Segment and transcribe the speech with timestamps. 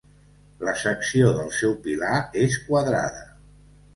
[0.67, 2.15] La secció del seu pilar
[2.45, 3.23] és quadrada.